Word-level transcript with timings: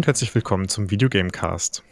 Und 0.00 0.06
herzlich 0.06 0.34
willkommen 0.34 0.66
zum 0.66 0.90
Videogamecast. 0.90 1.84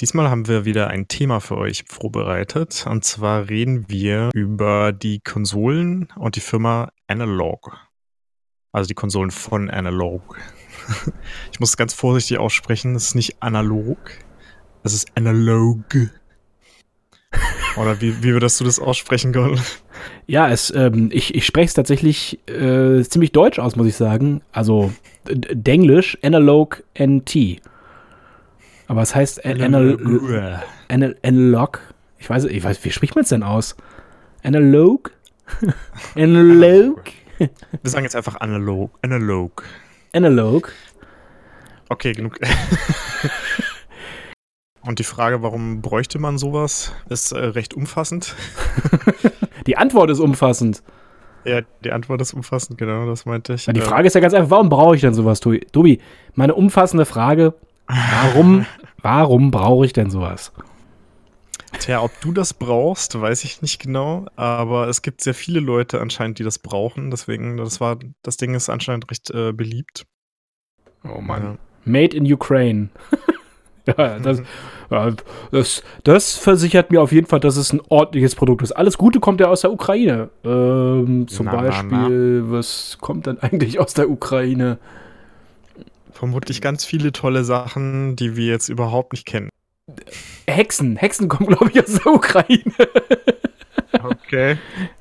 Diesmal 0.00 0.30
haben 0.30 0.48
wir 0.48 0.64
wieder 0.64 0.88
ein 0.88 1.08
Thema 1.08 1.40
für 1.40 1.58
euch 1.58 1.84
vorbereitet. 1.86 2.86
Und 2.88 3.04
zwar 3.04 3.50
reden 3.50 3.84
wir 3.90 4.30
über 4.32 4.92
die 4.92 5.20
Konsolen 5.20 6.08
und 6.16 6.36
die 6.36 6.40
Firma 6.40 6.90
Analog. 7.08 7.76
Also 8.72 8.88
die 8.88 8.94
Konsolen 8.94 9.30
von 9.30 9.68
Analog. 9.68 10.38
Ich 11.52 11.60
muss 11.60 11.76
ganz 11.76 11.92
vorsichtig 11.92 12.38
aussprechen, 12.38 12.94
es 12.94 13.08
ist 13.08 13.14
nicht 13.14 13.42
analog, 13.42 13.98
es 14.82 14.94
ist 14.94 15.14
analog. 15.14 15.84
Oder 17.76 18.00
wie, 18.00 18.22
wie 18.22 18.32
würdest 18.32 18.58
du 18.58 18.64
das 18.64 18.78
aussprechen, 18.78 19.34
Gordon? 19.34 19.60
Ja, 20.26 20.48
es, 20.50 20.72
ähm, 20.74 21.10
ich, 21.12 21.34
ich 21.34 21.46
spreche 21.46 21.66
es 21.66 21.74
tatsächlich 21.74 22.38
äh, 22.48 23.02
ziemlich 23.02 23.32
deutsch 23.32 23.58
aus, 23.58 23.76
muss 23.76 23.86
ich 23.86 23.96
sagen. 23.96 24.42
Also 24.52 24.92
Denglisch, 25.24 26.18
Analog 26.22 26.82
NT. 26.98 27.60
Aber 28.88 29.02
es 29.02 29.14
heißt 29.14 29.44
Analog. 29.44 30.00
Analog. 30.88 31.80
Ich 32.18 32.28
weiß, 32.28 32.44
ich 32.44 32.62
weiß, 32.62 32.84
wie 32.84 32.90
spricht 32.90 33.14
man 33.14 33.22
es 33.22 33.30
denn 33.30 33.42
aus? 33.42 33.76
Analog? 34.42 35.12
Analog? 36.14 37.02
Wir 37.38 37.50
sagen 37.82 38.04
jetzt 38.04 38.16
einfach 38.16 38.36
analog. 38.36 38.90
Analog. 39.02 39.64
Analog. 40.12 40.72
Okay, 41.88 42.12
genug. 42.12 42.38
Und 44.82 44.98
die 44.98 45.04
Frage, 45.04 45.42
warum 45.42 45.80
bräuchte 45.80 46.18
man 46.18 46.38
sowas, 46.38 46.92
ist 47.08 47.32
äh, 47.32 47.38
recht 47.38 47.74
umfassend. 47.74 48.34
die 49.66 49.76
Antwort 49.76 50.10
ist 50.10 50.20
umfassend. 50.20 50.82
Ja, 51.44 51.60
die 51.84 51.90
Antwort 51.90 52.20
ist 52.20 52.34
umfassend, 52.34 52.78
genau, 52.78 53.06
das 53.06 53.26
meinte 53.26 53.54
ich. 53.54 53.66
Ja, 53.66 53.72
die 53.72 53.80
Frage 53.80 54.06
ist 54.06 54.14
ja 54.14 54.20
ganz 54.20 54.34
einfach, 54.34 54.50
warum 54.50 54.68
brauche 54.68 54.94
ich 54.94 55.00
denn 55.00 55.14
sowas, 55.14 55.40
Tobi? 55.40 56.00
Meine 56.34 56.54
umfassende 56.54 57.04
Frage, 57.04 57.54
warum, 57.86 58.64
warum 59.02 59.50
brauche 59.50 59.84
ich 59.84 59.92
denn 59.92 60.10
sowas? 60.10 60.52
Tja, 61.78 62.00
ob 62.02 62.12
du 62.20 62.32
das 62.32 62.54
brauchst, 62.54 63.20
weiß 63.20 63.44
ich 63.44 63.62
nicht 63.62 63.80
genau, 63.80 64.26
aber 64.36 64.88
es 64.88 65.02
gibt 65.02 65.20
sehr 65.20 65.34
viele 65.34 65.58
Leute 65.58 66.00
anscheinend, 66.00 66.38
die 66.38 66.44
das 66.44 66.58
brauchen, 66.58 67.10
deswegen, 67.10 67.56
das 67.56 67.80
war, 67.80 67.98
das 68.22 68.36
Ding 68.36 68.54
ist 68.54 68.68
anscheinend 68.68 69.10
recht 69.10 69.30
äh, 69.30 69.52
beliebt. 69.52 70.06
Oh 71.02 71.20
Mann. 71.20 71.42
Ja. 71.42 71.58
Made 71.84 72.16
in 72.16 72.32
Ukraine. 72.32 72.90
Ja, 73.96 74.18
das, 74.18 74.42
das, 75.50 75.82
das, 76.04 76.36
versichert 76.36 76.90
mir 76.90 77.00
auf 77.02 77.12
jeden 77.12 77.26
Fall, 77.26 77.40
dass 77.40 77.56
es 77.56 77.72
ein 77.72 77.80
ordentliches 77.88 78.34
Produkt 78.34 78.62
ist. 78.62 78.72
Alles 78.72 78.98
Gute 78.98 79.20
kommt 79.20 79.40
ja 79.40 79.48
aus 79.48 79.62
der 79.62 79.72
Ukraine. 79.72 80.28
Ähm, 80.44 81.26
zum 81.28 81.46
na, 81.46 81.56
Beispiel, 81.56 81.88
na, 81.90 82.46
na. 82.46 82.52
was 82.52 82.98
kommt 83.00 83.26
denn 83.26 83.38
eigentlich 83.40 83.80
aus 83.80 83.94
der 83.94 84.10
Ukraine? 84.10 84.78
Vermutlich 86.12 86.60
ganz 86.60 86.84
viele 86.84 87.10
tolle 87.10 87.42
Sachen, 87.42 88.14
die 88.16 88.36
wir 88.36 88.46
jetzt 88.46 88.68
überhaupt 88.68 89.12
nicht 89.12 89.26
kennen. 89.26 89.48
Hexen. 90.46 90.96
Hexen 90.96 91.28
kommen, 91.28 91.48
glaube 91.48 91.70
ich, 91.72 91.82
aus 91.82 91.94
der 91.94 92.12
Ukraine. 92.12 92.72
Okay. 94.02 94.56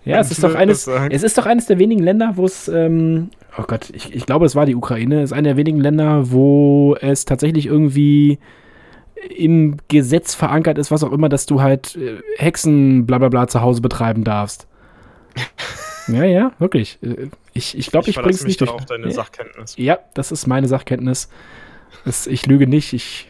ja, 0.06 0.20
es 0.20 0.31
ist, 0.31 0.44
doch 0.44 0.53
eines, 0.53 0.86
es 0.88 1.24
ist 1.24 1.38
doch 1.38 1.46
eines 1.46 1.66
der 1.66 1.80
wenigen 1.80 2.03
Länder, 2.03 2.34
wo 2.36 2.46
es, 2.46 2.68
ähm, 2.68 3.30
oh 3.58 3.64
Gott, 3.66 3.90
ich, 3.94 4.14
ich 4.14 4.25
glaube, 4.25 4.46
es 4.46 4.53
war 4.53 4.66
die 4.66 4.75
Ukraine, 4.75 5.22
es 5.22 5.31
ist 5.31 5.34
einer 5.34 5.50
der 5.50 5.58
wenigen 5.58 5.80
Länder, 5.80 6.30
wo 6.31 6.96
es 7.00 7.25
tatsächlich 7.25 7.68
irgendwie 7.68 8.38
im 9.30 9.78
Gesetz 9.88 10.34
verankert 10.34 10.78
ist, 10.78 10.92
was 10.92 11.04
auch 11.04 11.12
immer, 11.12 11.30
dass 11.30 11.46
du 11.46 11.62
halt 11.62 11.96
äh, 11.96 12.22
Hexen 12.38 13.06
bla 13.06 13.18
bla 13.18 13.30
bla 13.30 13.48
zu 13.48 13.62
Hause 13.62 13.82
betreiben 13.82 14.24
darfst. 14.24 14.68
ja, 16.08 16.24
ja, 16.24 16.52
wirklich. 16.59 17.00
Äh, 17.02 17.28
ich 17.54 17.78
ich, 17.78 17.92
glaube, 17.92 18.09
ich, 18.09 18.18
ich 18.18 18.24
bring's 18.24 18.44
nicht 18.44 18.62
durch. 18.62 18.72
auf 18.72 18.86
deine 18.86 19.08
ja. 19.08 19.12
Sachkenntnis. 19.12 19.76
Ja, 19.78 20.00
das 20.14 20.32
ist 20.32 20.48
meine 20.48 20.68
Sachkenntnis. 20.68 21.30
Das, 22.06 22.28
ich 22.28 22.46
lüge 22.46 22.68
nicht. 22.68 22.94
Ich, 22.94 23.30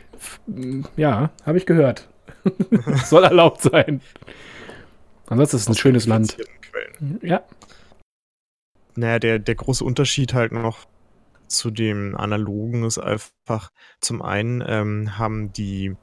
ja, 0.95 1.31
habe 1.45 1.57
ich 1.57 1.65
gehört. 1.65 2.07
Soll 3.05 3.23
erlaubt 3.23 3.61
sein. 3.61 4.01
Ansonsten 5.27 5.57
ist 5.57 5.61
es 5.63 5.69
ein 5.69 5.75
schönes 5.75 6.07
Land. 6.07 6.37
Quellen. 6.61 7.19
Ja. 7.21 7.43
Naja, 8.95 9.19
der, 9.19 9.39
der 9.39 9.55
große 9.55 9.83
Unterschied 9.83 10.33
halt 10.33 10.51
noch 10.51 10.79
zu 11.51 11.71
dem 11.71 12.15
analogen 12.15 12.83
ist 12.83 12.97
einfach, 12.97 13.71
zum 13.99 14.21
einen 14.21 14.63
ähm, 14.65 15.17
haben 15.17 15.53
die 15.53 15.95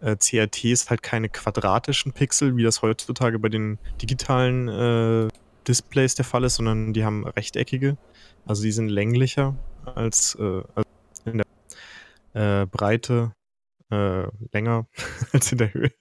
äh, 0.00 0.16
CRTs 0.16 0.90
halt 0.90 1.02
keine 1.02 1.28
quadratischen 1.28 2.12
Pixel, 2.12 2.56
wie 2.56 2.62
das 2.62 2.82
heutzutage 2.82 3.38
bei 3.38 3.48
den 3.48 3.78
digitalen 4.00 4.68
äh, 4.68 5.28
Displays 5.66 6.14
der 6.14 6.24
Fall 6.24 6.44
ist, 6.44 6.56
sondern 6.56 6.92
die 6.92 7.04
haben 7.04 7.26
rechteckige. 7.26 7.96
Also 8.46 8.62
die 8.62 8.72
sind 8.72 8.88
länglicher 8.88 9.56
als, 9.84 10.36
äh, 10.38 10.62
als 10.74 10.86
in 11.24 11.42
der 12.34 12.62
äh, 12.62 12.66
Breite, 12.66 13.32
äh, 13.90 14.24
länger 14.52 14.86
als 15.32 15.52
in 15.52 15.58
der 15.58 15.72
Höhe. 15.72 15.92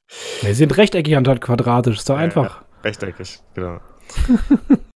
Die 0.42 0.54
sind 0.54 0.76
rechteckig 0.78 1.16
anstatt 1.16 1.42
quadratisch, 1.42 1.98
ist 1.98 2.10
doch 2.10 2.18
einfach. 2.18 2.64
rechteckig, 2.84 3.40
genau. 3.54 3.80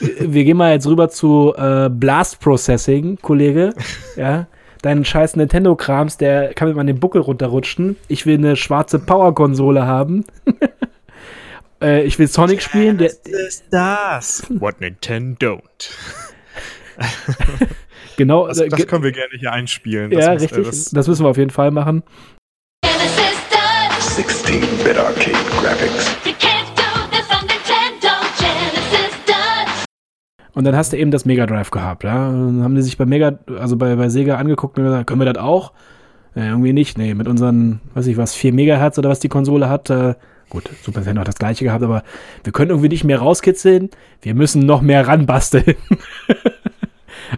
wir 0.00 0.44
gehen 0.44 0.56
mal 0.56 0.72
jetzt 0.72 0.86
rüber 0.86 1.08
zu 1.08 1.54
äh, 1.56 1.88
Blast 1.90 2.40
Processing, 2.40 3.18
Kollege. 3.20 3.74
Ja. 4.16 4.46
Deinen 4.82 5.04
scheiß 5.04 5.34
Nintendo-Krams, 5.34 6.18
der 6.18 6.54
kann 6.54 6.68
mit 6.68 6.76
meinem 6.76 6.86
den 6.86 7.00
Buckel 7.00 7.20
runterrutschen. 7.20 7.96
Ich 8.06 8.26
will 8.26 8.38
eine 8.38 8.54
schwarze 8.54 9.00
Power-Konsole 9.00 9.86
haben. 9.86 10.24
äh, 11.82 12.04
ich 12.04 12.16
will 12.18 12.28
Sonic 12.28 12.62
spielen. 12.62 12.98
Der, 12.98 13.08
ist 13.08 13.64
das? 13.72 14.44
What 14.48 14.80
Nintendo 14.80 15.56
don't. 15.56 15.90
genau. 18.16 18.46
Das, 18.46 18.58
das, 18.58 18.86
können 18.86 19.02
wir 19.02 19.12
gerne 19.12 19.34
hier 19.36 19.52
einspielen. 19.52 20.12
Das 20.12 20.26
ja, 20.26 20.32
muss, 20.32 20.42
richtig. 20.42 20.58
Äh, 20.58 20.64
das, 20.64 20.90
das, 20.90 21.08
müssen 21.08 21.24
wir 21.24 21.30
auf 21.30 21.38
jeden 21.38 21.50
Fall 21.50 21.72
machen. 21.72 22.04
16-Bit 22.84 24.96
Arcade 24.96 25.36
Graphics. 25.60 26.16
Und 30.58 30.64
dann 30.64 30.74
hast 30.74 30.92
du 30.92 30.96
eben 30.96 31.12
das 31.12 31.24
Mega 31.24 31.46
Drive 31.46 31.70
gehabt, 31.70 32.02
ja. 32.02 32.32
dann 32.32 32.64
haben 32.64 32.74
die 32.74 32.82
sich 32.82 32.98
bei 32.98 33.06
Mega, 33.06 33.38
also 33.60 33.76
bei, 33.76 33.94
bei 33.94 34.08
Sega 34.08 34.38
angeguckt 34.38 34.76
und 34.76 34.86
gesagt, 34.86 35.06
können 35.06 35.20
wir 35.20 35.32
das 35.32 35.40
auch? 35.40 35.70
Ja, 36.34 36.46
irgendwie 36.46 36.72
nicht, 36.72 36.98
nee, 36.98 37.14
mit 37.14 37.28
unseren, 37.28 37.80
weiß 37.94 38.08
ich 38.08 38.16
was, 38.16 38.34
4 38.34 38.52
Megahertz 38.52 38.98
oder 38.98 39.08
was 39.08 39.20
die 39.20 39.28
Konsole 39.28 39.68
hat, 39.68 39.88
äh, 39.88 40.16
gut, 40.50 40.68
Super 40.82 40.98
Nintendo 40.98 41.20
hat 41.20 41.28
das 41.28 41.36
gleiche 41.36 41.64
gehabt, 41.64 41.84
aber 41.84 42.02
wir 42.42 42.52
können 42.52 42.70
irgendwie 42.70 42.88
nicht 42.88 43.04
mehr 43.04 43.20
rauskitzeln, 43.20 43.90
wir 44.20 44.34
müssen 44.34 44.66
noch 44.66 44.80
mehr 44.80 45.06
ranbasteln. 45.06 45.76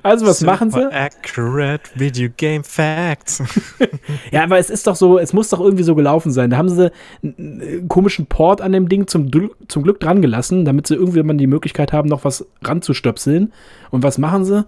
Also 0.02 0.26
was 0.26 0.40
Super 0.40 0.52
machen 0.52 0.70
sie? 0.70 0.92
Accurate 0.92 1.90
Video 1.94 2.28
Game 2.36 2.64
Facts. 2.64 3.42
ja, 4.30 4.44
aber 4.44 4.58
es 4.58 4.70
ist 4.70 4.86
doch 4.86 4.96
so, 4.96 5.18
es 5.18 5.32
muss 5.32 5.48
doch 5.48 5.60
irgendwie 5.60 5.82
so 5.82 5.94
gelaufen 5.94 6.32
sein. 6.32 6.50
Da 6.50 6.56
haben 6.56 6.68
sie 6.68 6.90
einen 7.22 7.88
komischen 7.88 8.26
Port 8.26 8.60
an 8.60 8.72
dem 8.72 8.88
Ding 8.88 9.06
zum, 9.06 9.30
zum 9.68 9.82
Glück 9.82 10.00
dran 10.00 10.22
gelassen, 10.22 10.64
damit 10.64 10.86
sie 10.86 10.94
irgendwie 10.94 11.22
mal 11.22 11.36
die 11.36 11.46
Möglichkeit 11.46 11.92
haben, 11.92 12.08
noch 12.08 12.24
was 12.24 12.46
ranzustöpseln. 12.62 13.52
Und 13.90 14.02
was 14.02 14.18
machen 14.18 14.44
sie? 14.44 14.64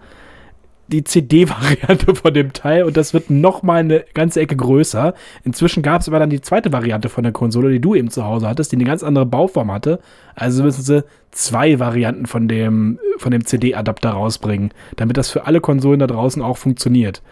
Die 0.92 1.04
CD-Variante 1.04 2.14
von 2.14 2.32
dem 2.34 2.52
Teil 2.52 2.84
und 2.84 2.96
das 2.96 3.14
wird 3.14 3.30
noch 3.30 3.62
mal 3.62 3.80
eine 3.80 4.04
ganze 4.14 4.40
Ecke 4.40 4.56
größer. 4.56 5.14
Inzwischen 5.44 5.82
gab 5.82 6.02
es 6.02 6.08
aber 6.08 6.18
dann 6.18 6.30
die 6.30 6.40
zweite 6.40 6.72
Variante 6.72 7.08
von 7.08 7.24
der 7.24 7.32
Konsole, 7.32 7.70
die 7.70 7.80
du 7.80 7.94
eben 7.94 8.10
zu 8.10 8.24
Hause 8.24 8.48
hattest, 8.48 8.72
die 8.72 8.76
eine 8.76 8.84
ganz 8.84 9.02
andere 9.02 9.26
Bauform 9.26 9.72
hatte. 9.72 9.98
Also 10.34 10.62
müssen 10.62 10.82
sie 10.82 11.04
zwei 11.30 11.78
Varianten 11.78 12.26
von 12.26 12.46
dem, 12.46 12.98
von 13.18 13.32
dem 13.32 13.44
CD-Adapter 13.44 14.10
rausbringen, 14.10 14.72
damit 14.96 15.16
das 15.16 15.30
für 15.30 15.46
alle 15.46 15.60
Konsolen 15.60 15.98
da 15.98 16.06
draußen 16.06 16.42
auch 16.42 16.58
funktioniert. 16.58 17.22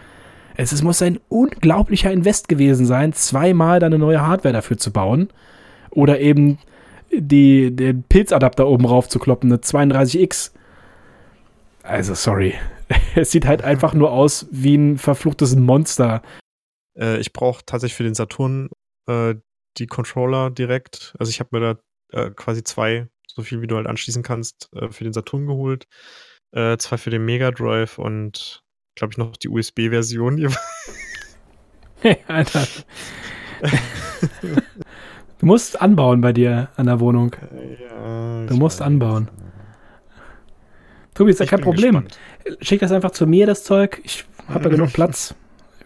Es, 0.57 0.71
es 0.71 0.83
muss 0.83 1.01
ein 1.01 1.19
unglaublicher 1.29 2.11
Invest 2.11 2.49
gewesen 2.49 2.85
sein, 2.85 3.13
zweimal 3.13 3.79
da 3.79 3.85
eine 3.85 3.99
neue 3.99 4.25
Hardware 4.25 4.53
dafür 4.53 4.77
zu 4.77 4.91
bauen. 4.91 5.29
Oder 5.91 6.19
eben 6.19 6.57
die, 7.11 7.75
den 7.75 8.03
Pilzadapter 8.03 8.67
oben 8.67 8.85
rauf 8.85 9.09
zu 9.09 9.19
kloppen, 9.19 9.51
eine 9.51 9.61
32X. 9.61 10.51
Also, 11.83 12.13
sorry. 12.13 12.53
es 13.15 13.31
sieht 13.31 13.45
halt 13.45 13.63
einfach 13.63 13.93
nur 13.93 14.11
aus 14.11 14.47
wie 14.51 14.75
ein 14.75 14.97
verfluchtes 14.97 15.55
Monster. 15.55 16.21
Äh, 16.97 17.19
ich 17.19 17.33
brauche 17.33 17.63
tatsächlich 17.65 17.95
für 17.95 18.03
den 18.03 18.15
Saturn 18.15 18.69
äh, 19.07 19.35
die 19.77 19.87
Controller 19.87 20.49
direkt. 20.49 21.15
Also 21.19 21.29
ich 21.29 21.39
habe 21.39 21.57
mir 21.57 21.75
da 22.11 22.19
äh, 22.19 22.31
quasi 22.31 22.63
zwei, 22.63 23.07
so 23.27 23.41
viel 23.41 23.61
wie 23.61 23.67
du 23.67 23.75
halt 23.75 23.87
anschließen 23.87 24.23
kannst, 24.23 24.69
äh, 24.75 24.89
für 24.89 25.03
den 25.03 25.13
Saturn 25.13 25.47
geholt. 25.47 25.87
Äh, 26.53 26.77
zwei 26.77 26.97
für 26.97 27.09
den 27.09 27.23
Mega 27.23 27.51
Drive 27.51 27.97
und 27.97 28.63
glaube 28.95 29.13
ich 29.13 29.17
noch 29.17 29.37
die 29.37 29.49
USB-Version. 29.49 30.53
hey, 32.01 32.17
Alter. 32.27 32.67
du 35.39 35.45
musst 35.45 35.81
anbauen 35.81 36.19
bei 36.19 36.33
dir 36.33 36.69
an 36.75 36.87
der 36.87 36.99
Wohnung. 36.99 37.35
Ja, 37.79 38.45
du 38.47 38.55
musst 38.55 38.81
anbauen. 38.81 39.29
Tobi, 41.21 41.31
ist 41.31 41.39
ja 41.39 41.45
kein 41.45 41.61
Problem. 41.61 42.03
Gespannt. 42.03 42.19
Schick 42.61 42.79
das 42.79 42.91
einfach 42.91 43.11
zu 43.11 43.27
mir, 43.27 43.45
das 43.45 43.63
Zeug. 43.63 44.01
Ich 44.03 44.25
habe 44.47 44.65
ja 44.65 44.69
genug 44.71 44.91
Platz. 44.93 45.35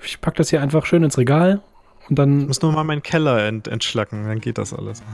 Ich 0.04 0.22
packe 0.22 0.38
das 0.38 0.50
hier 0.50 0.62
einfach 0.62 0.86
schön 0.86 1.04
ins 1.04 1.18
Regal 1.18 1.62
und 2.10 2.18
dann. 2.18 2.42
Ich 2.42 2.48
muss 2.48 2.62
nur 2.62 2.72
mal 2.72 2.84
meinen 2.86 3.04
Keller 3.04 3.46
ent 3.46 3.68
entschlacken, 3.68 4.26
dann 4.28 4.40
geht 4.40 4.58
das 4.58 4.74
alles. 4.74 5.04